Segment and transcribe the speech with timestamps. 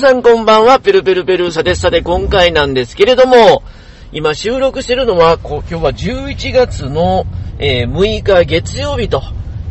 [0.00, 1.82] 皆さんこんばんは、ペルペルペルーサです。
[1.82, 3.62] さて、今回なんですけれども、
[4.12, 7.26] 今収録してるのは、こ今日は11月の、
[7.58, 9.22] えー6日月曜日と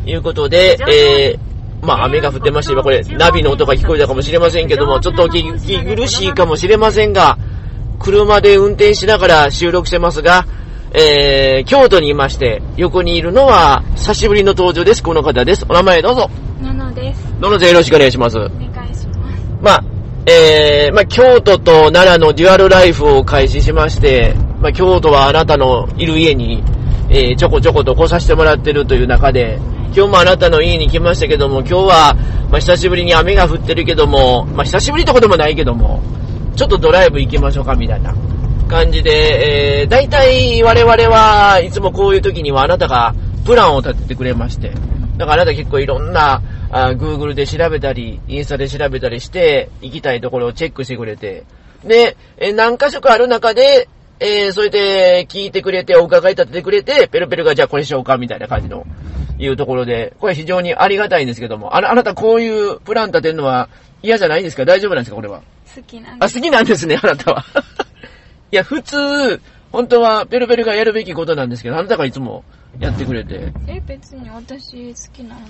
[0.06, 7.36] いうことで、えー、まあ雨が降ってまして、今これ、ナビの音が聞こえたかもしれませんけども、ちょっとお聞き苦しいかもしれませんが、
[7.98, 10.46] 車で運転しながら収録してますが、
[10.92, 15.02] えー、京都にいまして、横にいるのは、久しぶりの登場です。
[15.02, 15.66] この方です。
[15.68, 16.30] お名前どうぞ。
[16.62, 17.20] ののです。
[17.40, 18.38] どうぞよろしくお願いします。
[18.38, 18.50] お願
[18.88, 19.50] いします。
[19.60, 19.84] まあ、
[20.26, 26.62] えー、まあ、京都と奈良のデュアルライフを開始しまして、まあ、京都はあなたのいる家に、
[27.08, 29.58] えー、ちょこちょこと来させてもらってるという中で、
[29.94, 32.14] 今日もあなたの家に来ましたけども、今日は、
[32.50, 36.02] まあ、久しぶりに雨が降ってるけども、まあ、久しぶりってこともないけども、
[36.54, 38.14] ちょっとドライブ行きましょうかみたいな
[38.68, 43.14] 感じで、えー、大体我々はいつもこういう時にはあなたが
[43.46, 44.72] プランを立ててくれまして、
[45.16, 51.44] だからあなた結構いろんな、あ Google で調べたり、インスタで調べたりして、行きたいところをチェックしてくれて、
[51.84, 53.88] で、えー何箇所かある中で、
[54.20, 58.86] えー、それで聞いてくれて、お伺い立ててくれて、ペルペルがじゃあこれしようか、みたいな感じの、
[59.38, 63.68] いうところで、これ非常にありがたいんですけども、あなあなたこういうプラン立てるのは
[64.02, 64.64] 嫌じゃないんですか？
[64.66, 65.38] 大丈夫なんですかこれは？
[65.38, 66.34] あ、好きなんです。
[66.34, 67.44] 好きなんですね、あなたは。
[68.52, 69.40] いや、普通、
[69.72, 72.44] 本当はペルペルがやるべきことなんですけど、あなたがいつも
[72.78, 73.52] やってくれて。
[73.66, 75.40] え、別に私好きなの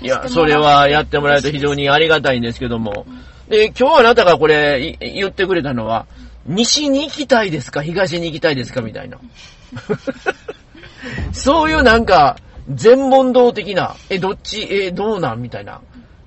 [0.00, 0.06] で。
[0.06, 3.06] いや、それはやってもらえると非常にありがたいんですけども。
[3.48, 6.06] で、今日あなたがこれい言ってくれたのは、
[6.46, 7.82] 西に行きたいですか？
[7.82, 8.80] 東に行きたいですか？
[8.80, 9.18] みたいな。
[11.32, 12.36] そういうなんか、
[12.72, 15.42] 全問答的な、え、どっち、え、どうなん？
[15.42, 15.80] みたいな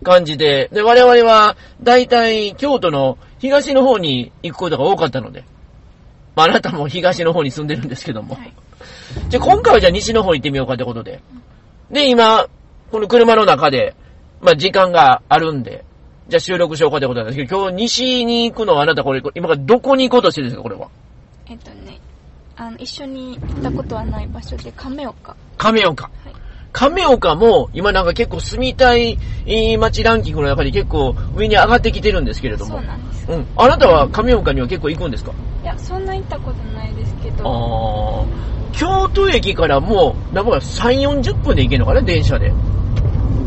[0.03, 0.69] 感じで。
[0.72, 5.44] で、我々は、大体、京都の東の方に行くことが多かったので。
[6.35, 8.35] まあ、あなたも東の方に住んでるんですけども。
[8.35, 8.53] はい。
[9.29, 11.21] じゃあ今回はじゃあ西の方行ってみようかってことで。
[11.89, 12.47] で、今、
[12.91, 13.95] この車の中で、
[14.41, 15.85] まあ時間があるんで、
[16.27, 20.87] じゃあ収録しようかってことなんですけど、今日西に行くのはあなたこれ、今からどこに行こうとしてるんですか、これは？
[21.47, 21.99] えっとね、
[22.55, 25.35] あの、一緒に行ったことはない場所で、亀岡。
[25.57, 26.05] 亀岡。
[26.05, 26.33] はい。
[26.73, 32.77] 亀岡も今なんか結構住みたいえー街ランキングの中で結構上に上がってきてるんですけれども。
[32.77, 33.25] そうなんです。
[33.31, 33.45] うん。
[33.57, 35.31] あなたは亀岡には結構行くんですか？
[35.63, 38.77] いや、そんな行ったことないですけど、あー。
[38.77, 42.51] 京都駅からもう、なんか3、40分で行けるのかな、電車で。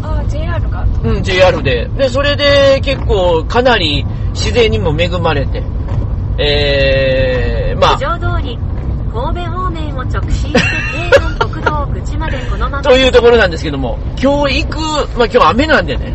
[0.03, 1.89] あー、JR が、うん、JR で。
[1.97, 5.63] で、それで結構かなり自然にも恵まれて、
[6.39, 8.59] えー、ま九あ、条通り、
[9.13, 10.59] 神戸方面を直進して
[11.41, 11.44] 京
[12.83, 14.79] というところなんですけども、今日行く、
[15.19, 16.13] まあ今日雨なんでね、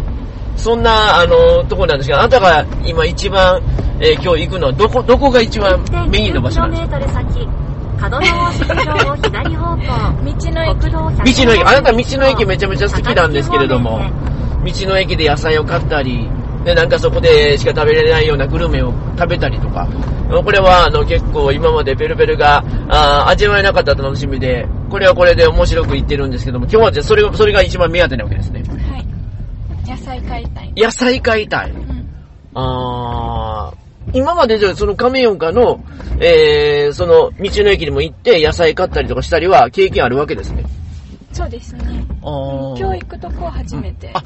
[0.56, 3.62] そんな、あの、ところなんですけど、あなたが今一番、
[4.02, 7.48] えー今日行くのは、どこ、どこが一番メインの場所なんですか？1.9km 先、
[8.00, 9.84] 角大式場を左方向、
[10.24, 10.80] 道の駅。
[10.80, 10.92] 国。
[10.94, 14.00] 道100道の駅、あなた道の駅めちゃめちゃ好きなんですけれども、
[14.64, 16.30] 道の駅で野菜を買ったり、
[16.66, 19.88] で、なんかそこでしか食べれないようなグルメを食べたりとか、
[20.30, 28.64] これはあの結構今までペルペルがあー味わえなかった楽しみで、これはこれで面白く言ってるんですけども、今日はじゃあそれが、それが一番目当てなわけですね。
[28.64, 29.90] はい。
[29.90, 30.74] 野菜買いたい。
[30.76, 31.72] 野菜買いたい。
[31.72, 32.10] うん。
[32.54, 35.84] あー今までじゃあその亀岡の、
[36.20, 40.66] えー、その道の駅にも行って野菜買ったりとかしたりは経験あるわけですね。
[41.40, 42.06] そうですね。
[42.78, 44.12] 教育とこは初めて。
[44.14, 44.22] あ、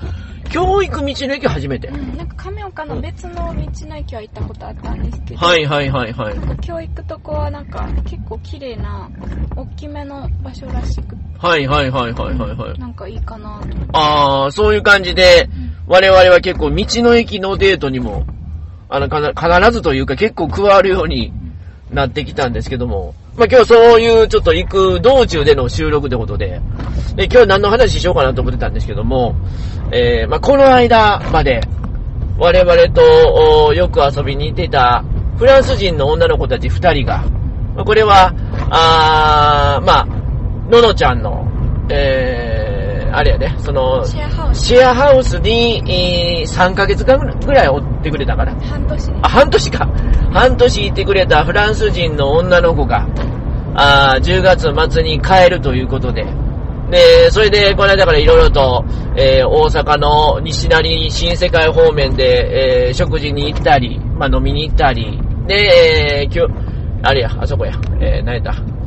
[0.50, 1.90] 教育道の駅初めて。
[1.90, 6.40] うん、なんか亀岡の別の道の駅は行ったことあったんですけど、はいはいはいはい。
[6.40, 9.12] なんか教育とこはなんか結構綺麗な
[9.56, 12.80] 大きめの場所らしくはいはいはいはいはいはい。
[12.80, 13.68] なんかいいかなと。
[13.96, 15.48] ああ、そういう感じで、
[15.86, 18.26] 我々は結構道の駅のデートにも、
[18.90, 21.32] あの、必ずというか結構加わるように
[21.92, 26.62] なってきたんですけども、まあ今日そういうちょっと行く道中での収録ってことで、
[27.16, 29.36] で今日何の話しようかなと思ってたんですけども、
[29.92, 31.62] えー、まあこの間まで、
[32.38, 35.04] 我々とよく遊びに行ってた
[35.38, 37.24] フランス人の女の子たち二人が、
[37.76, 38.34] まあこれは、
[38.70, 40.06] あまあ、
[40.70, 41.48] ののちゃんの、
[41.90, 42.53] えー、
[43.16, 44.66] あれやね、その、シェアハウス。
[44.66, 48.54] シェアハウスに、えー3ヶ月間ぐらいおってくれたかな。
[48.66, 49.06] 半年。
[49.08, 49.88] であ、半年か。
[50.32, 53.08] 半年いてくれたフランス人の女の子が、
[53.76, 56.26] あー10月末に帰るということで、
[56.92, 58.84] で、それで、この間からいろいろと、
[59.16, 66.64] えー大阪の西成新世界方面で、えー食事に行ったり、まあ飲みに行ったり、で、えー、今日、
[67.04, 68.52] あれや、あそこや、えー、何やった？
[68.54, 68.83] ん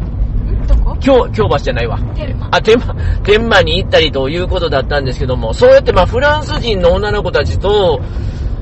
[0.67, 0.97] どこ？
[1.01, 1.99] 京、京橋じゃないわ。
[2.15, 8.01] 天満あ、天満、天満に行ったりということだったんですけども、そうやってまあフランス人の女の子たちと、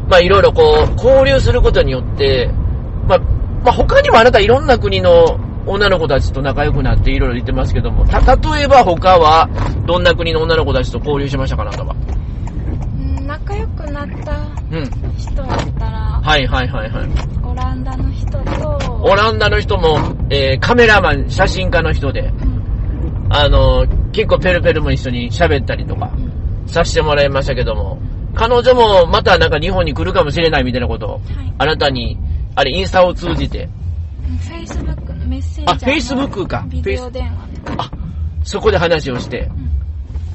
[0.09, 2.51] まあいろいろこう、交流することによって、
[3.09, 9.49] まあ、まあ他にもあなたいろんな国の女の子たちと仲良くなっていろいろ言ってますけども、た、例えば他は、
[9.87, 11.95] どんな国の女の子たちと交流しましたか、あなたは？
[13.27, 14.37] 仲良くなった
[14.71, 14.85] うん。
[15.17, 17.09] 人だったら、はいはいはいはい。
[17.43, 18.64] オランダの人と、
[19.07, 19.99] オランダの人も、
[20.31, 27.99] えー、カメラマン、写真家の人で、うんあの、結構ペルペルも一緒に喋ったりとかうんさせてもらいましたけども、
[28.35, 31.23] 彼女もまたなんか日本に来るかもしれないみたいなことを、はい。
[31.59, 32.19] あなたに、
[32.55, 33.69] あれ、インスタを通じて、
[34.49, 36.65] フェイスブックのメッセンジャーのあ Facebook か。
[36.69, 37.73] ビデオ電話で。
[37.77, 37.91] あ、
[38.43, 39.51] そこで話をして、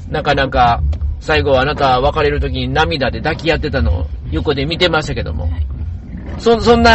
[0.06, 0.12] うん。
[0.12, 0.80] なかなか、
[1.18, 5.66] 最後あなた別れる時に涙で抱き合ってたのを横で見てましたけども、はい
[6.40, 6.90] そ、そんな、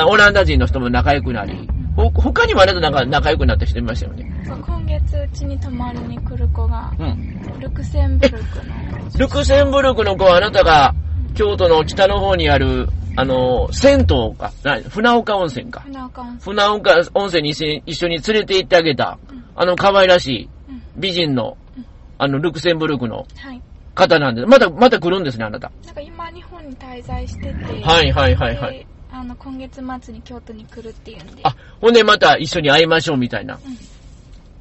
[0.00, 4.42] あーオランダ人の人も仲良くなり、ほ、他にもあなたなんか仲良くなった人いましたよね？
[4.46, 7.60] そう今月うちに泊まりに来る子が、うん。
[7.60, 10.94] ルクセンブルクの、ルクセンブルクの子はあなたが、
[11.34, 15.80] 京都の北の方にある、あの、銭湯か、な船岡温泉か。
[15.80, 16.40] 船岡温泉。
[16.40, 17.50] 船岡温泉に
[17.86, 21.86] 一緒に連れて行ってあげたうん、あの可愛らしいうん美人のうん、
[22.18, 23.62] あの、ルクセンブルクのはい。
[23.96, 24.46] 方なんです。
[24.46, 25.72] また、また来るんですね、あなた。
[25.84, 28.78] なんか今日本に滞在してて、はいはいはいはい。
[28.78, 33.54] であの、今月末に京都に来るっていうんで、あ、ほんでまた一緒に会いましょうみたいな。
[33.54, 33.96] うん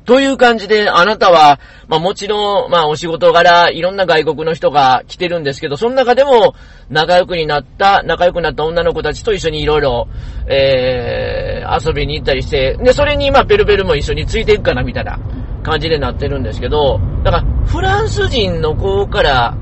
[0.05, 6.53] という感じで、あなたは、まあもちろん、まあお仕事柄、いろんな外国の人が来てるんですけど、その中でも、
[6.91, 10.07] 仲良くになった、仲良くなった女の子たちと一緒にいろいろ、
[10.47, 15.17] えー、遊びに行ったりして、で、それに、まあペルペルも一緒についていくかな、みたいな
[15.65, 19.57] 感じでなってるんですけど、だから、フランス人の子から、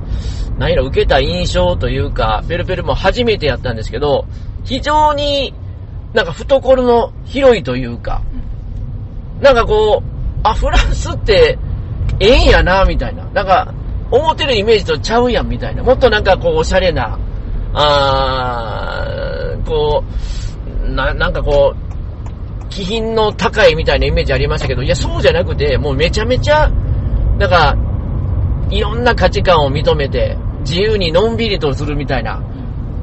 [0.57, 4.25] 何やら受けた印象というか、ペルペルも初めてやったんですけど、
[4.65, 5.53] 非常に、
[6.13, 8.21] なんか懐の広いというか、
[9.41, 11.57] なんかこう、あ、フランスって、
[12.19, 13.23] ええんやな、みたいな。
[13.33, 13.73] なんか、
[14.11, 15.83] 思ってるイメージとちゃうやん、みたいな。
[15.83, 17.17] もっとなんかこう、おしゃれな、
[17.73, 20.03] あー、こ
[20.85, 21.82] う、な、なんかこう、
[22.73, 26.69] 気品の高いみたいなイメージありましたけど、いや、そうじゃなくて、もうめちゃめちゃ、
[27.37, 27.77] なんか、
[28.71, 32.41] いろんな価値観を認めて、自由にのんびりとするみたいな、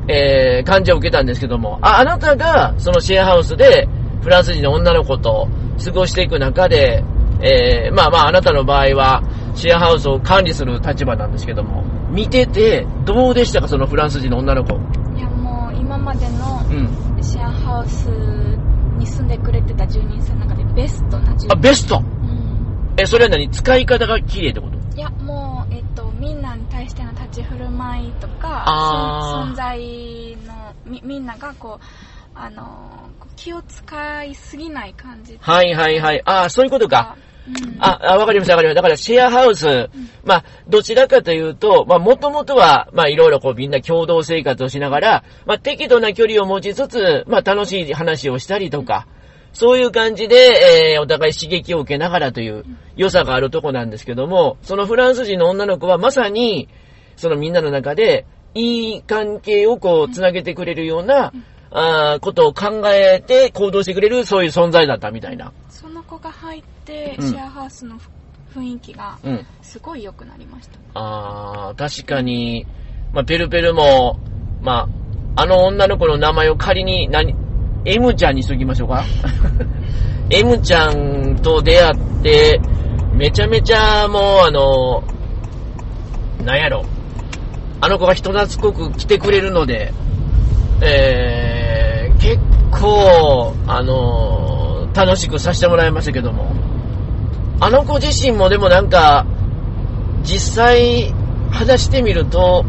[0.08, 3.88] えー、感じを受けたんですけども、あ、あなたが、そのシェアハウスで、
[4.22, 5.48] フランス人の女の子と
[5.82, 7.04] 過ごしていく中で、
[7.40, 9.22] えー、まあまあ、あなたの場合は、
[9.54, 14.74] シェアハウスを管理する立場なんですけども、見てて、どうでしたか、そのフランス人の女の子？
[15.16, 17.22] いやもう今までのうん。
[17.22, 18.08] シェアハウス
[19.00, 21.52] に住んでくれてた住人さんの中でベストな住人。
[21.52, 21.98] あ、ベスト？
[21.98, 22.94] うん。
[22.98, 23.50] え、それは何？
[23.50, 24.78] 使い方が綺麗ってこと？
[24.96, 29.46] いやもう、えっと、みんなに対しての立ち振る舞いとかあー。
[29.46, 29.78] そん存在
[30.46, 31.84] のみみんながこう
[32.34, 36.22] あのこう気を使いすぎない感じはいはいはい。
[36.24, 37.16] ああ、そういうことか。
[37.48, 38.82] うん、あ、あわかりましたわかりました。
[38.82, 39.90] だからシェアハウス、
[40.24, 49.06] まあ、どちらかというと、まあ、もともとは、まあ、いろいろこうみんな共同生活をしながら、まあ、適度な距離を持ちつつ、まあ、楽しい話をしたりとか、
[49.52, 52.64] そういう感じで、えー、お互い刺激を受けながらという
[52.96, 56.68] 良さがあるとこなんですけども、そのフランス人の女の子はまさに、
[57.16, 61.32] そのみんなの中で、いい関係をこう、つなげてくれるような、
[61.72, 65.52] あーことを考えて行動してくれる、そういう存在だったみたいな。
[66.10, 67.96] 子が入って、うんシェアハウスの
[68.52, 69.46] 雰囲気がうん。
[69.62, 72.66] すごい良くなりましたあー、確かに、
[73.12, 74.18] まあ、ペルペルも、
[74.60, 74.88] ま
[75.36, 77.36] あ、あの女の子の名前を仮に、何、
[77.84, 79.04] M ちゃんにしときましょうか
[80.30, 82.60] ?M ちゃんと出会って、
[83.14, 85.04] めちゃめちゃもうあの、
[86.44, 86.84] なんやろ。
[87.80, 89.92] あの子が人懐っこく来てくれるので、
[90.82, 92.38] えー、結
[92.70, 96.52] 構、あの、楽しくさせてもらいましたけども。
[97.60, 99.26] あの子自身もでもなんか、
[100.22, 101.12] 実際
[101.50, 102.64] 話してみると、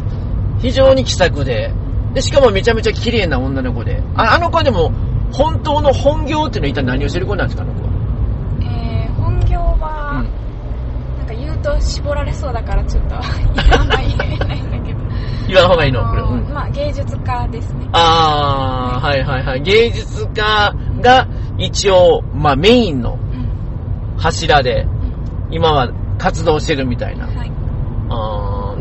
[0.58, 1.72] 非常に気さくで、
[2.14, 4.92] で、しかもめちゃめちゃ綺麗な女の子で、ああの子はでも、
[5.32, 7.88] 本当の本業っていうのは一体何をしてる子なんですか、あの子は？
[8.60, 10.24] えー、本業は、
[11.18, 13.18] なんか言うと絞られそうだからちょっと あ
[13.82, 15.00] んま言えないんだけど
[15.48, 16.22] 言わん方がいいの、あこれ。
[16.22, 19.62] うんまあ芸術家ですねあー、はいはいはい。
[19.62, 21.26] 芸術家が
[21.64, 25.54] 一応、まあメインのうん柱で、うん。
[25.54, 27.26] 今は活動してるみたいな。
[27.26, 27.52] はい。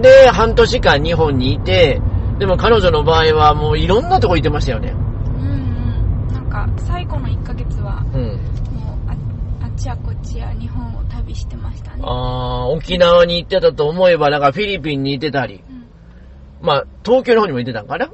[0.02, 2.02] で、半年間日本にいて、
[2.40, 4.92] でも彼女の場合はもういろんなとこ行ってましたよね。
[4.92, 6.34] うんうん。
[6.34, 8.22] なんか最後の1ヶ月はうん。
[8.76, 9.16] もうあ
[9.64, 12.04] あっちやこっちや日本を旅してましたね。
[12.04, 15.86] あー、沖縄に行ってたと思えば、なんかフィリピンに行ってたり、うん。
[16.62, 18.10] まあ、東京の方にも行ってたんかな、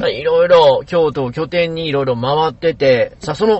[0.00, 0.10] うん。
[0.10, 3.58] いろいろ、京都を拠点にいろいろ回ってて、さあ、その、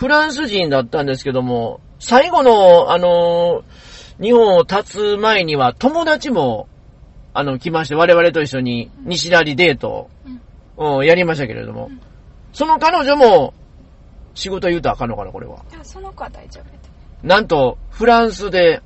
[0.00, 6.68] フランス人だったんですけども、最後の、あのー日本を立つ前には友達も、
[7.32, 10.40] あの、来まして、我々と一緒に西成デートうん
[10.76, 12.00] を、うんやりましたけれども、うん
[12.54, 13.52] その彼女も、
[14.34, 15.58] 仕事言うたらあかんのかな、これは。
[15.70, 18.80] いやその子は大丈夫なんと、フランスで、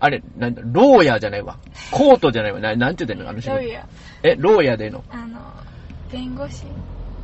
[0.00, 1.58] あれ、なんだ、ローヤーじゃないわ。
[1.90, 2.60] コートじゃないわ。
[2.60, 3.68] ななんて言ってんのあの仕事ロイ。
[3.70, 3.84] ヤー。
[4.30, 5.38] え、ローヤーでのあの、
[6.10, 6.64] 弁護士。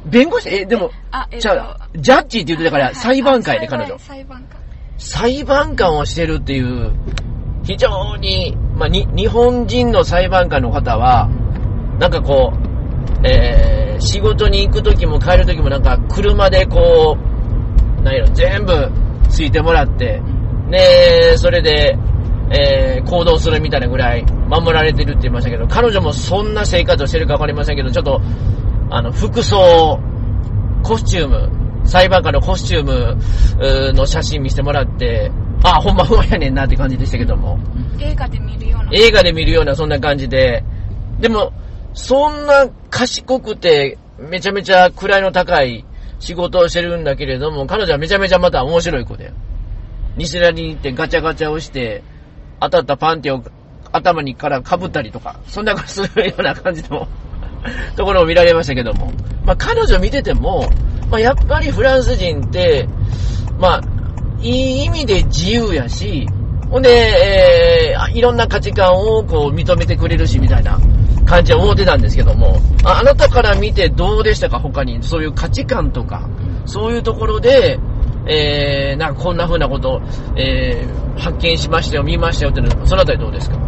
[0.06, 0.48] 弁護士？
[0.48, 3.98] え、でも、あ、えっとじゃあ、ジャッジって言ってたから、はい裁判官やで、あ彼女。
[3.98, 4.60] 裁判官。
[4.98, 6.92] 裁判官をしてるっていう、
[7.64, 11.28] 非常に、まあ、に、日本人の裁判官の方は、
[11.98, 18.90] なんかこう、えー、仕事に行く時も帰る時もなんか車でこう、なんやろ、全部
[19.30, 20.20] ついてもらって、
[20.70, 21.96] で、それで、
[22.50, 28.20] えー、行動するみたいなぐらい守られてるって言いましたけど、彼女もそんな生活をしてるかわかりませんけど、ちょっと、
[28.94, 29.98] あの、服装、
[30.84, 35.32] コスチューム、裁判官のコスチュームの写真見せてもらって、
[35.64, 37.58] あ、ほんまふわやねんなって感じでしたけども。
[37.98, 38.90] 映画で見るような。
[38.92, 40.62] 映画で見るようなそんな感じで、
[41.18, 41.52] でも、
[41.92, 45.84] そんな賢くて、めちゃめちゃ位の高い
[46.20, 49.32] 仕事をしてるんだけれども、彼女はめちゃめちゃまた面白い子で、
[50.16, 52.04] 西成に行ってガチャガチャをして、
[52.60, 53.42] 当たったパンテを
[53.90, 57.08] 頭にから被ったりとか、そんなことするような感じの
[57.96, 59.12] ところを見られましたけども、
[59.44, 60.68] まあ彼女見てても、
[61.10, 62.88] まあやっぱりフランス人って、
[63.58, 63.80] まあ、
[64.40, 66.26] いい意味で自由やし、
[66.70, 70.78] ほんで、えーいろんな価値観をこう認めてくれるしみたいな
[71.26, 74.58] 感じは思ってたんですけども、ああなたから見てどうでしたか？
[74.60, 76.28] 他に、そういう価値観とか、
[76.66, 77.78] そういうところで、
[78.26, 80.00] えー、なんかこんな風なこと、
[80.36, 83.62] えー、発見しましたよ、見ましたよっていうのそのあたりどうですかうー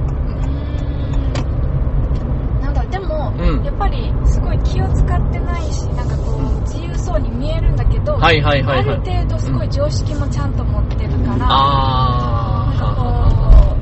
[2.63, 3.65] んなんだ、でも、うん。
[3.65, 8.89] やっぱりすごい気を使ってないし、なんかこう、自由そうに見えるんだけど、はいはいはいはい。
[8.91, 12.95] ある程度すごい常識もちゃんと持ってるから、あなんかー。
[12.97, 13.77] こ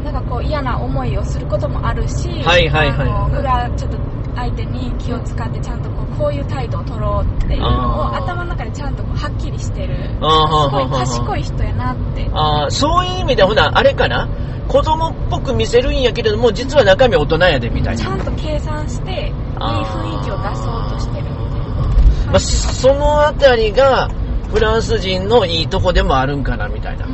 [0.00, 0.14] う、なん。
[0.14, 3.98] かこう嫌な思いをすることもあるし、はいはいはいあの裏ちょっと
[4.36, 9.96] 相手に気を使ってちゃんとこうこういう態度を取ろうっていうのを頭の中でちゃんとこうはっきりしてる。
[9.96, 12.28] すごい賢い人やなって。
[12.32, 14.28] あーそういう意味ではほな、あれかな？
[14.66, 18.02] 子供っぽく見せるんやけれども、実は中身大人やで、みたいな。
[18.02, 24.08] ちゃんと計算して、いい雰囲気を出そうとしてるっていうまあ、そのあたりが、
[24.50, 27.06] フランス人のいいとこでもあるんかな、みたいな。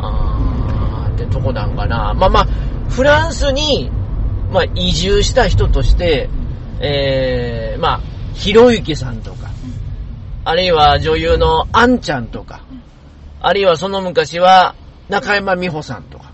[0.00, 2.12] あーってとこなんかな。
[2.14, 2.46] まあまあ、
[2.90, 3.92] フランスに、
[4.50, 6.28] まあ、移住した人として、
[6.80, 8.00] えー、まあ、
[8.34, 9.50] ひろゆきさんとか、
[10.44, 12.62] あるいは女優のあんちゃんとか、
[13.40, 14.74] あるいはその昔は
[15.08, 16.32] 中山美穂さんとか、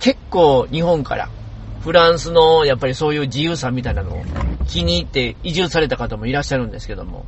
[0.00, 1.28] 結構日本から
[1.82, 4.22] フランスのやっぱりそういう自由さみたいなのを
[4.66, 7.26] 気に入って移住された方もいらっしゃるんですけども、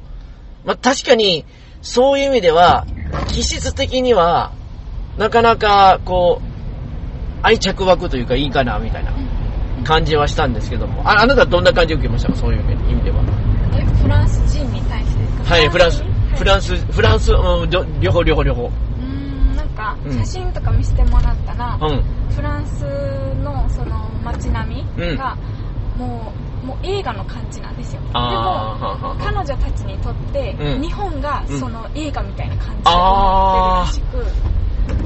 [0.65, 1.45] まあ確かに
[1.83, 2.87] そういう意味では
[3.29, 4.53] 気質的には
[5.19, 9.13] なかなかこう愛着湧くというかいいかなみたいな。
[9.83, 12.37] 感じはしたんですけども、ああなたはどんな感じを受けましたか？
[12.37, 13.23] そういう意味では。
[13.77, 15.55] えフランス人に対してですか？
[15.55, 16.03] はい、フランス、
[16.37, 18.67] フランンス、フランス、うん、ど両方両方両方。
[18.67, 20.13] うーんなんかうん。
[20.19, 22.03] 写真とか見せてもらったら、うん。
[22.35, 22.85] フランス
[23.43, 25.37] のその街並みが、
[25.97, 28.01] もうもう映画の感じなんですよ。
[28.01, 30.83] でも彼女たちにとって、うん。
[30.83, 34.33] 日本がうんその映画みたいな感じで思ってるらし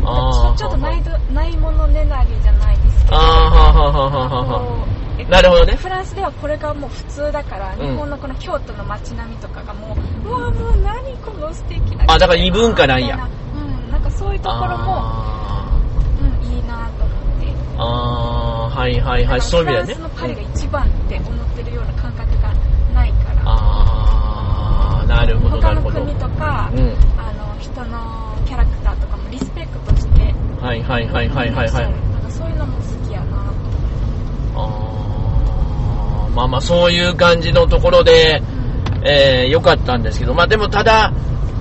[0.03, 2.78] く、あーちょちょっとないどないものねだりじゃない
[3.11, 4.61] あーはははははは。
[4.61, 4.85] こ
[5.19, 5.75] うえなるほどね。
[5.77, 7.81] フランスではこれがもう普通だから、うん。
[7.91, 13.17] 日本のこの京都の街並みとかがもううわもう何この素敵なあだから異文化なんや。
[13.17, 15.81] うんなんかそういうところも、あ
[16.21, 17.47] うん、いいなと思って。
[17.47, 19.95] ーあー、はいはいはい、そういう意味だね。
[19.95, 20.21] フランスの。
[20.21, 22.55] パリが一番って思ってるような感覚が
[22.95, 25.83] ないから、あー、なるほどな他の。
[25.91, 26.81] 国とか、うん。
[27.19, 30.35] あの人のキャラクターとかもリスペクトして。
[30.61, 31.91] はいはいはいはいはいはい。
[31.91, 38.41] なんかそういうのも好きやなとあーまあまあそういう感じのところで、
[39.03, 41.13] えー、良かったんですけど、まあでもただ、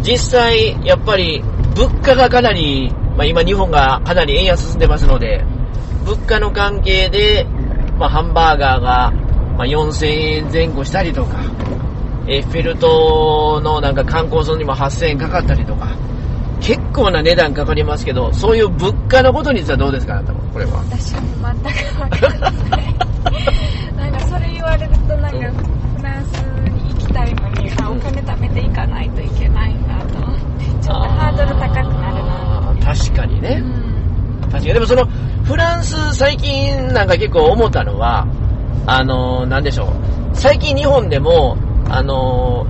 [0.04, 1.42] 実際、やっぱり、
[1.76, 5.44] 物価がかなり、まあ今日本がかなり円安進んでますので、
[6.06, 7.48] 物価の関係で、
[7.98, 9.12] まあハンバーガーが、
[9.58, 11.38] まあ4000円前後したりとか、
[12.28, 15.88] エッフェル塔のなんか観光村にも8000円かかったりとか、
[16.62, 20.78] 結構な値段かかりますけど、そういう物価のことについてはどうですかあなたも、これは。
[20.82, 21.22] 私も
[21.64, 22.94] 全く分かんない
[24.68, 25.38] われるとなんか
[25.98, 33.62] フランスに行きたいのにあお金貯めていかないといけないんだと思ってちょっとハードル高くなるな確かにね。
[33.62, 33.98] うん
[34.42, 34.74] 確かに。
[34.74, 35.06] でもその、
[35.44, 38.28] フランス最近なんか結構思ったのは、
[38.86, 39.88] あのー、なんでしょう。
[40.34, 41.58] 最近日本でも、
[41.90, 42.66] あの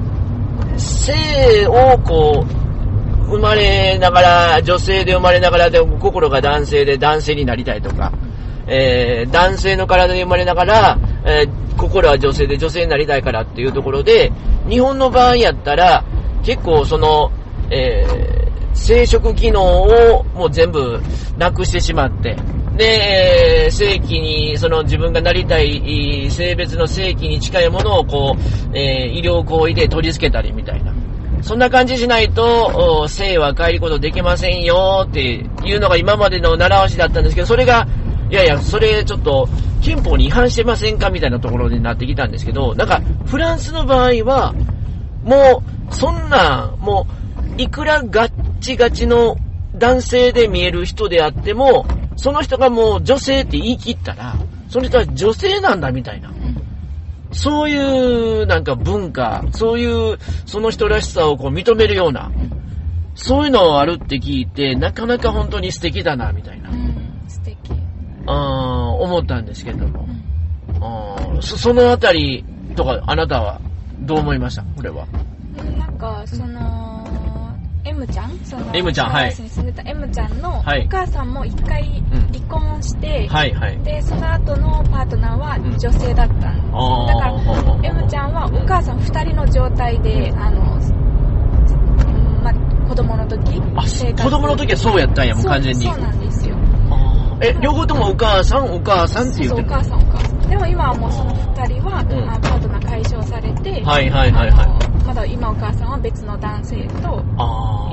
[0.76, 8.12] ー、性をこう、生まれながら、女性で生まれながらで心が男性で男性になりたいとか、
[8.68, 14.32] えー、男性の体で生まれながら、えー心は女性で女性になりたいからっていうところで、
[14.68, 16.04] 日本の場合やったら、
[16.44, 17.32] 結構その、
[17.70, 18.38] えー
[18.80, 21.02] 生殖機能をもう全部
[21.36, 22.38] なくしてしまって、
[22.78, 30.94] で、えー正規に、その自分がなりたい性別の正規に近いものをこう、えー医療行為で取り付けたりみたいな。
[31.42, 37.88] そんな感じしないと、性は変えることできませんよっていうのが今までの習わしだったんですけど、それが、
[38.30, 39.48] いやいや、それちょっと
[39.82, 44.54] 憲法に違反してませんかみたいなところになってきたんですけど、なんかフランスの場合は、
[45.24, 47.08] もう、そんな、も
[47.58, 49.38] う、いくらガッチガチの
[49.76, 54.36] 男性で見える人であっても、その人がもう女性って言い切ったら、
[54.70, 56.32] その人は女性なんだみたいな。
[57.32, 62.32] そういうなんか文化、そういうその人らしさをこう認めるような、
[63.16, 66.70] そういうのあるって聞いて、なかなか本当に素敵だな、みたいな、
[68.28, 70.06] あー思ったんですけども。
[71.34, 71.38] う。
[71.38, 71.42] ん。
[71.42, 72.44] そそのあたり
[72.76, 73.62] とか、あなたは
[74.02, 74.64] どう思いました？
[74.76, 75.06] これは。
[75.58, 77.06] うんなんかその
[77.86, 78.38] M ちゃん？
[78.44, 79.36] その M ちゃんはい。
[79.86, 80.88] M ちゃんのおはい。
[80.90, 81.82] 母さんも一回
[82.12, 82.28] うん。
[82.34, 83.78] 離婚して、はいはい。
[83.84, 85.78] でその後のパートナーはうん。
[85.80, 90.78] 女性だったんです、だから M ちゃんはお母さん2人の状態で、あの、
[92.88, 93.82] 子供の時あ、
[94.24, 95.86] 子供の時はそうやったんや、もう完全に。
[95.86, 96.47] そうなんですよ
[97.50, 100.50] え、両方ともお母さん、お母さんって言ってるそうお母さんお母さん。
[100.50, 102.30] でも今はもうその2人は、うん。
[102.30, 104.66] あパートナー解消されて、はいはいはいはい。
[104.66, 107.24] あのまだ今お母さんは別の男性と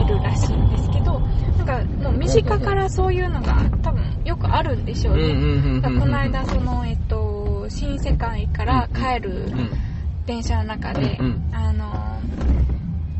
[0.04, 9.70] いるらしいんですけどなんかもう身近からそういうのが多分よくあるんでしょうね、うんうんうんうんだからこの間その、えっと、新世界から帰るうん。
[10.26, 11.54] 電車の中で、うんうん。
[11.54, 12.18] あの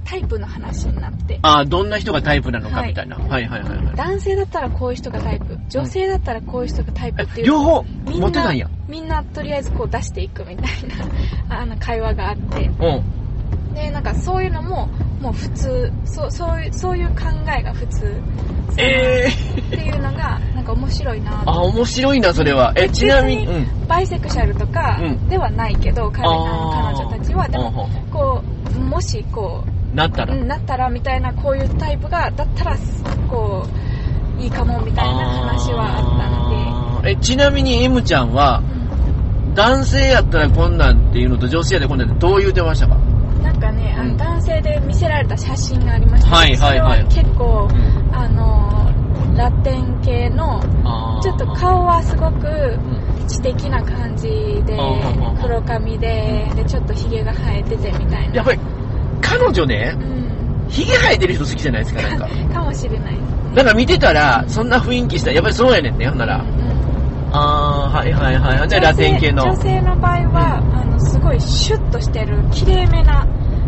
[0.05, 1.39] タイプの話になって。
[1.43, 3.17] あーどんな人がタイプなのかはいみたいな。
[3.17, 3.97] はいはいはいはい。
[3.97, 7.85] 男性だったらこういう人がタイプ女性だったらこういう人がタイプっていう両方？
[8.07, 8.69] みん持ってたんや。
[8.89, 10.67] みんなとりあえずこう出していくみたい
[11.49, 12.93] な あの会話があってう
[13.71, 13.75] ん。
[13.75, 14.89] でなんかそういうのも
[15.21, 17.25] もう普通そうそういうそういう考
[17.59, 18.23] えが普通
[18.77, 22.73] えっていうのがなんか面白いなー、あ、面白いな、それは。
[22.77, 23.87] え、ちなみに、別うん。
[23.87, 28.43] バイセクシャルとかうんではないけど、彼あのあー彼女たちはでもこ
[28.77, 30.35] うもしこう、なったら。
[30.35, 32.77] うん、なったらみたいなこういうタイプがだったら
[33.31, 33.94] こう
[34.39, 37.11] いいかもみたいな話はあったので。
[37.11, 38.63] え、ちなみに M ちゃんは、
[39.47, 39.55] うん。
[39.55, 42.97] 男性やったらこんなんっていうのと女性やったらこんなんってどう言うてましたか？
[43.43, 44.09] なんかね、あうん。
[44.13, 47.05] の男性で見せられた写真がありました、はいはいはい。
[47.05, 48.15] 結構、ん。
[48.15, 48.91] あの
[49.37, 50.61] ラテン系の
[51.23, 54.29] ちょっと顔はすごくうん知的な感じ
[54.67, 54.79] で
[55.43, 58.35] 黒髪ででちょっとヒゲが生えててみたいな。
[58.37, 58.61] やっぱり、
[59.21, 60.24] 彼女ねう、ん
[60.69, 62.29] ヒゲ生えてる人好きじゃないですか、なんか。
[62.55, 63.19] かもしれない
[63.55, 66.37] なんか見てたら、そんな雰囲気したら、やっぱりそうやねんね、ほんなら。
[66.39, 66.75] うん
[67.37, 68.69] あー、はいはいはい。
[68.69, 69.43] じゃあラテン系の。
[69.43, 73.27] 女性の場合は、あのすごいシュッとしてる綺麗めな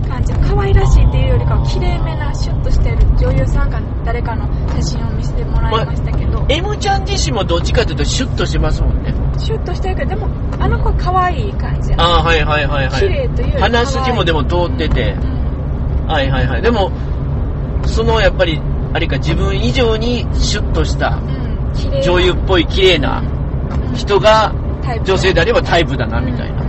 [0.08, 9.12] 感じ可愛らしいっていうよりかは綺麗めなシュッとしてる女優さんか誰かの写真を見せてもらいましたけど、M ちゃん自身もどっちかというとシュッとしてますもんね。
[9.36, 10.28] シュッとしてるけどでも
[10.60, 13.00] あの子は可愛い感じやあー、はいはいはいはい。
[13.00, 15.16] 綺麗というより鼻筋もでも通っててう。
[15.32, 15.35] ん
[16.06, 16.62] はいはいはい。
[16.62, 16.90] でも、
[17.84, 18.60] そのやっぱり、
[18.92, 21.18] あれか自分以上にシュッとした
[22.04, 23.22] 女優っぽい綺麗な
[23.88, 23.94] うん。
[23.94, 24.52] 人が
[25.04, 26.62] 女性であればタイプだなみたいな。
[26.62, 26.64] う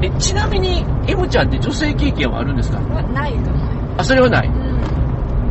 [0.00, 0.04] ん。
[0.04, 2.78] え、ちなみに M ちゃんって女性経験はあるんですか？
[2.78, 4.48] はないと思うあ、それはない。
[4.48, 4.54] うん。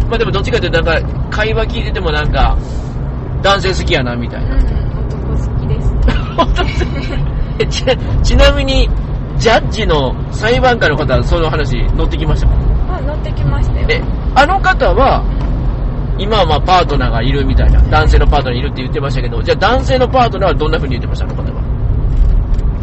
[0.10, 2.58] まあでもどっちかというとなんか会話聞いててもなんか
[3.42, 4.56] 男性好きやなみたいな。
[4.56, 4.62] うん
[5.08, 5.92] 男好きです。
[8.24, 8.90] ちなみに、
[9.38, 12.54] ジャッジの裁判官の方はその話乗ってきましたか？
[12.54, 12.58] あ
[13.02, 13.88] 乗ってきましたよ。
[13.90, 14.02] え、
[14.36, 15.24] あの方は、
[16.18, 21.62] 今はまあパートナーがいるみたいな、男性のパートナーいるって言ってましたけど、じゃあ男性のパートナーはどんな風に言ってましたあの方は？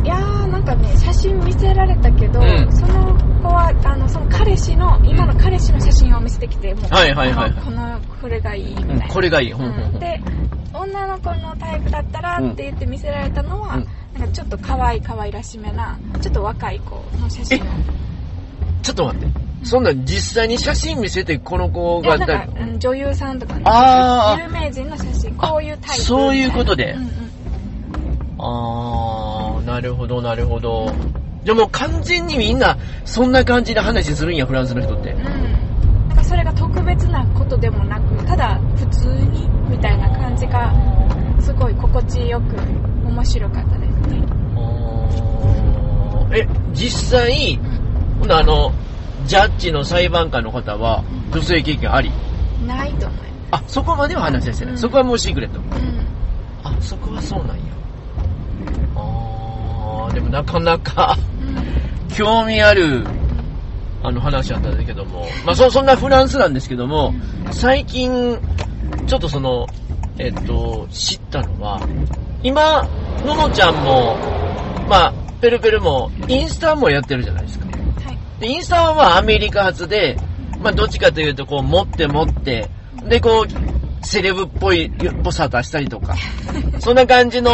[0.05, 2.73] いやーなんかね写真見せられたけど、うん。
[2.73, 9.53] その子はあのその彼氏の今の彼氏の写真を見せてきてもう、はいはいはいこのこれがいいみたいうんな、これがいい。
[9.53, 9.73] ほん。
[9.73, 9.83] ほん。
[9.83, 10.21] ほんで
[10.73, 12.53] 女の子のタイプだったらうん。
[12.53, 13.87] って言って見せられたのは、うん。
[14.19, 17.67] なんかちょっと可愛い可愛らしめなちょっと若い子の写真を。
[18.83, 19.48] ちょっと待って。
[19.65, 23.63] そんなん実際に写真見せてこの子がんか、うん女優さんとかね。
[23.65, 26.03] あー有名人の写真こういうタイプ。
[26.03, 26.93] そういうことで。
[26.93, 27.29] うんうん
[28.41, 30.93] あー、なるほどなるほど。
[31.45, 35.11] じゃあもう完全にみんなそんな感じで話するんや、フランスの人って。
[35.11, 35.23] うん、
[36.09, 40.73] なんかそれが特別なことでもなくただ普通にみたいな感じが
[41.41, 42.55] すごい心地よく
[43.09, 44.23] 面白かったですね。
[46.31, 47.59] え、実際、
[48.21, 48.71] ほなあの、
[49.27, 52.11] ジャッジの裁判官の方は女性経験あり？
[52.67, 53.19] ないと思い
[53.51, 54.75] あ、そこまでは話はしてない。
[54.75, 55.61] うんそこはもうシークレット。
[55.61, 55.99] ます、うん
[56.65, 57.63] あ、そこはそうなんや。
[58.97, 61.17] あー、でもなかなか
[62.15, 63.07] 興味ある、
[64.03, 67.15] あの話だったんだけども、まあそ、そんなフランスなんですけども、
[67.51, 68.39] 最近、
[69.07, 69.67] ちょっとその、
[70.19, 71.81] えっと、知ったのは、
[72.43, 72.89] 今、
[73.25, 74.17] ののちゃんも、
[74.89, 77.68] まあ、ペルペルも、インスタもやってるじゃないですか。
[78.39, 78.49] はい。
[78.49, 80.17] で、インスタはまあアメリカ発で、
[80.61, 82.69] まあどっちかというとこう持って持って、
[83.09, 86.15] でこう、セレブっぽい、っぽさ出したりとか、
[86.81, 87.51] そんな感じの、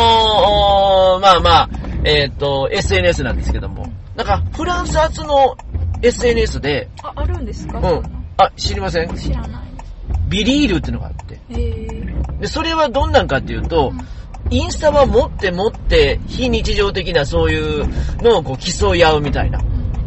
[1.21, 1.69] まあまあ、
[2.05, 5.57] えっ、と、SNS なんですけども、なんかフランス発の
[6.03, 7.79] SNS で、あ、あるんですか？
[7.79, 8.03] うん、
[8.37, 9.15] あ、知りません？
[9.17, 9.51] 知らない。
[10.29, 12.41] ビリールってのがあって、えー。
[12.41, 13.93] で、それはどんなんかっていうと、
[14.51, 17.87] インスタは持って持って、非日常的なそういう
[18.23, 19.61] のをこう競い合うみたいな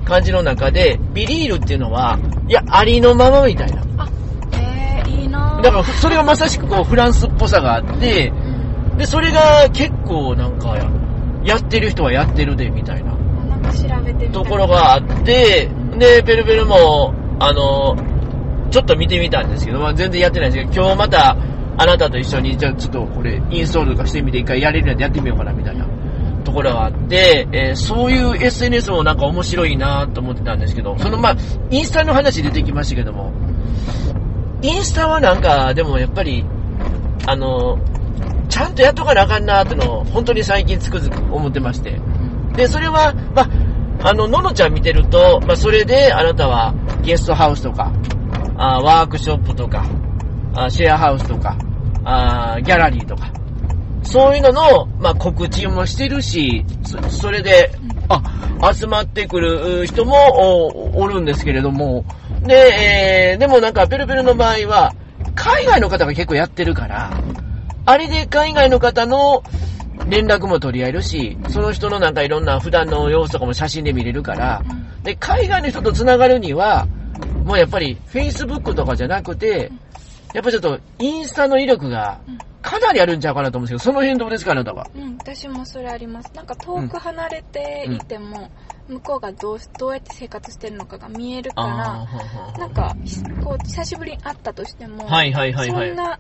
[0.07, 2.17] 感じの中で、ビリールっていうのは、
[2.47, 3.83] いや、ありのままみたいな。
[3.97, 4.09] あ、
[4.53, 8.31] えー、いいなぁだから、それがまさしくこう、フランスっぽさがあって、
[8.97, 10.77] で、それが結構なんか、
[11.43, 13.13] やってる人はやってるで、みたいな。
[13.15, 17.97] なんか調べてところがあって、で、ベルベルも、あの、
[18.71, 21.37] ちょっと見てみたんですけど、まあ、全然やってないんですけど、今日また、
[21.79, 25.85] あなたと一緒に、じゃあちょっとこれ、インストールとかしてみて、一回やれるやつやってみようかな、みたいな
[26.47, 31.35] ところがあって、えーそういう SNS もなんか面白いなと思ってたんですけど、そのまあ、
[31.69, 33.33] インスタの話出てきましたけども、
[34.61, 36.45] インスタはなんか、でもやっぱり、
[37.25, 37.77] あの、
[38.47, 41.99] ちゃんとやっとかなあかんなってのを、本当に最近つくづく思ってまして。
[42.55, 47.91] で、それは、まあ、あの、ののちゃん見てると、まあ、それであなたはゲストハウスとか、
[48.55, 49.85] あーワークショップとか、
[50.53, 51.57] あーシェアハウスとか、
[52.05, 53.31] あーギャラリーとか、
[54.07, 57.71] そういうのの、まあ、告知もしてるし、そそれで、
[58.07, 62.05] あ、集まってくるう人もおおるんですけれども、
[62.43, 64.93] で、えーでもなんか、ペルペルの場合は、
[65.35, 67.11] 海外の方が結構やってるから、
[67.85, 69.43] あれで海外の方の
[70.07, 74.63] 連絡も取り合えるし、その人のなんかいろんな普段の様子とかも写真で見れるから、
[75.03, 76.87] で、海外の人と繋がるには、
[77.43, 79.71] もうやっぱり Facebook とかじゃなくて、
[80.33, 82.19] やっぱちょっとインスタの威力が
[82.61, 84.87] かなりあるんちゃうかなと思うんですけど、その辺どうですか、あなたは？
[84.95, 86.31] うん、私もそれあります。
[86.35, 88.51] なんか遠く離れていても、
[88.87, 96.19] 向こうがどうどうやって生活してるのかが見えるから、なんか、ひこう、久しぶりに会ったとしても、はいはいはいはいそんな、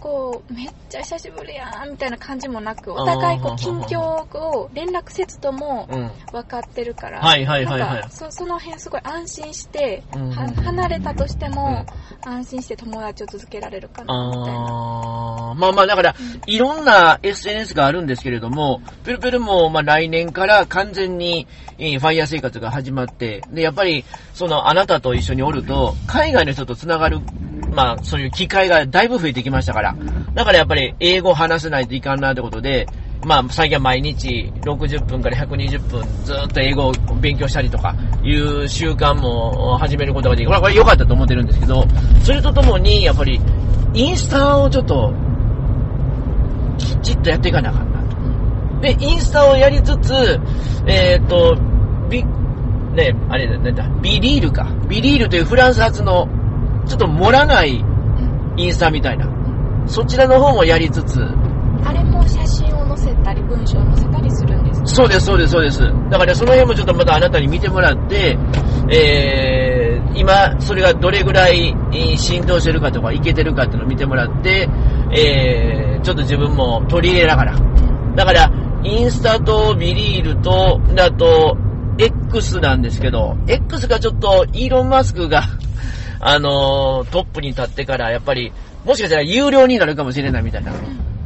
[0.00, 6.10] こう、めっちゃ久しぶりやんみたいな感じもなく、お互いこう、近況を連絡せずともうん。
[6.32, 11.84] 分かってるから、はいはいはいはいなんかそその辺すごい安心して、うんは離れたとしても、
[12.22, 14.60] 安心して友達を続けられるかな、みたいな。
[14.60, 16.14] あーまあまあだから、
[16.46, 21.46] いろんな SNS があるんですけれども、ペルペルもまあ来年から完全に
[21.80, 27.20] えーファイヤー生活が始まって、で、やっぱり、そのあなたと一緒におると、海外の人と繋がる、
[27.72, 29.96] まあそういう機会がだいぶ増えてきましたから、
[30.34, 32.86] だからやっぱり英語を話せないといかんなってことで、
[33.24, 40.60] まあ最近は毎日60分から120分ずっと英語を勉強したりとかいう習慣も始めることができる。
[40.60, 41.84] これ良かったと思ってるんですけど、
[42.24, 43.40] それとともにやっぱり
[43.94, 45.12] インスタをちょっと
[46.78, 48.80] きちっとやっていかなかんなと。
[48.80, 50.40] で、インスタをやりつつ、
[50.86, 51.56] えっ、と、
[52.08, 52.24] ビ、
[52.94, 54.66] ね、あれだ、なんだ、ビリールか。
[54.88, 56.28] ビリールというフランス発の、
[56.90, 57.84] ちょっと盛らない
[58.56, 59.28] インスタみたいな。
[59.86, 61.22] そちらの方もやりつつ、
[61.84, 64.86] あれも写真を載せたり、文章を載せたりするんですか？
[64.86, 65.80] そうです、そうです、そうです。
[66.10, 68.36] だからその辺もちょっとまたあなたに見てもらって、
[68.92, 74.68] えー、今、それがどれぐらいえー浸透してるかとか、いけてるかっていうのを見てもらって、
[75.12, 77.56] えー、ちょっと自分も取り入れながら。
[78.16, 78.50] だから、
[78.82, 81.56] インスタとビリールと、だと、
[81.98, 85.44] X なんですけど、X がちょっと、イーロン・マスクが、
[86.20, 88.52] あのートップに立ってから、やっぱり、
[88.84, 90.72] もしかしたら有料になるかもしれないみたいな。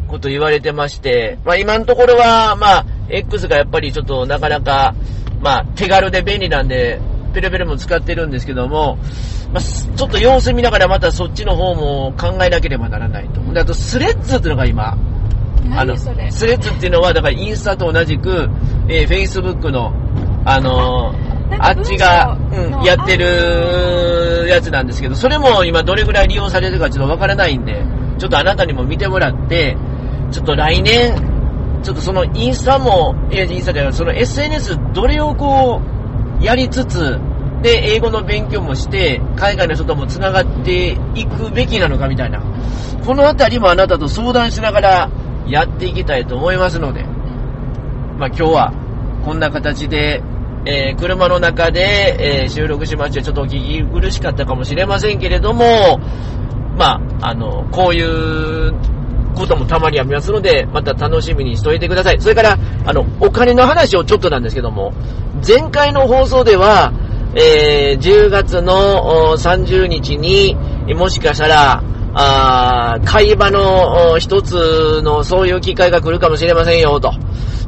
[0.06, 4.94] こと言われてまして、まあ今のところは、まあ、X がやっぱりちょっとなかなか、
[5.40, 7.00] まあ手軽で便利なんで、
[7.32, 8.96] ペレペレも使ってるんですけども、
[9.52, 13.40] まあ、すちょっと様子見ながらまたそっちの方も考えなければならないと。
[13.52, 14.96] で、あとスレッズっていうのが今、
[15.76, 16.06] あの、ス
[16.46, 18.48] レッズっていうのは、だからインスタと同じく、
[18.88, 19.92] えー、Facebook の、
[20.44, 27.84] あのーあっちが、うん、やってるやつなんですけど、それも今どれぐらい利用されるかちょっとわからないんで、
[28.18, 29.76] ちょっとあなたにも見てもらって、
[30.30, 35.80] ちょっと来年、ちょっとそのインスタも、いや、インスタじゃない、その SNS どれをこ
[36.40, 37.20] う、やりつつ、
[37.62, 42.42] で、英語の勉強もして、海外の人とも繋がっていくべきなのかみたいな。
[43.06, 45.10] このあたりもあなたと相談しながら
[45.46, 47.04] やっていきたいと思いますので、
[48.18, 48.72] まあ今日は
[49.24, 50.22] こんな形で、
[50.66, 56.00] えー車の中で、えー収録しまして、ちょっとお聞き苦しかったかもしれませんけれども、
[56.76, 58.72] まあ、あの、こういう
[59.34, 62.20] こともたまにありますので、また楽しみにしておいてください。
[62.20, 64.92] それから、あの、お金の話をちょっとなんですけども、
[65.46, 66.92] 前回の放送では、
[67.34, 70.56] えー10月の30日に、
[70.94, 71.82] もしかしたら、
[72.16, 77.12] あー会話の一つのそういう機会が来るかもしれませんよ、と。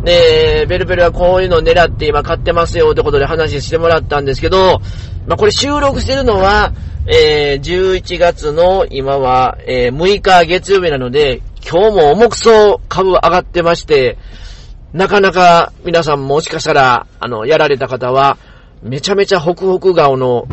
[0.05, 4.81] で、ベルベルはこういうのを狙って今買ってますよってことで話してもらったんですけど、
[5.27, 6.73] まあ、これ収録してるのは、
[7.07, 14.17] えー、11月の今は、えー、6日月曜日なので、今日も重くそう株上がってまして、
[14.93, 18.39] なかなか皆さんもしかしたら、あの、やられた方は、
[18.83, 20.47] めちゃめちゃホクホク顔の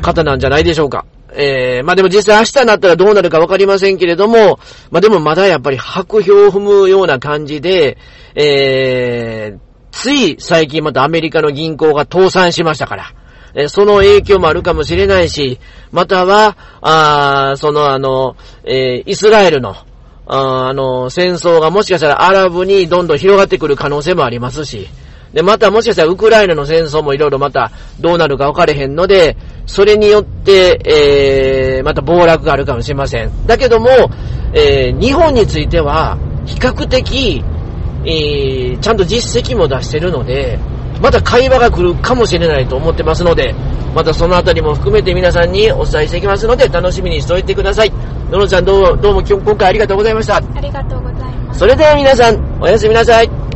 [0.00, 1.04] 方なんじゃないでしょうか。
[1.36, 4.58] えー、まあでも実際明日になったらどうなるかわかりませんけれども、
[4.90, 7.98] まあでもまだやっぱり白票を踏むような感じで、
[8.34, 13.14] えー、つい最近またアメリカの銀行が倒産しましたから、
[13.54, 15.58] えーその影響もあるかもしれないし、
[15.92, 19.74] または、あーそのあの、えーイスラエルの、
[20.26, 24.88] ああの、戦争がもしかしたらアラブにどんどん広がってくる可能性もありますし、
[25.32, 29.36] で、またもしかしたらウクライナの戦争もいろいろまたどうなるか分かれへんので、
[29.66, 30.80] それによって、
[31.78, 33.46] えー、また暴落があるかもしれません。
[33.46, 33.88] だけども、
[34.52, 37.44] えー、日本については、比較的、
[38.04, 40.58] えー、ちゃんと実績も出してるので、
[41.00, 43.54] また会話が来るかもしれないと思ってますので、
[43.94, 47.92] またそのあたりも含めて皆さんにお伝えしていきますので、楽しみにしておいてください。
[48.30, 50.36] ののちゃんどうどうも今日今回ありがとうございました。
[50.36, 51.60] ありがとうございます。
[51.60, 53.55] それでは皆さん、おやすみなさい。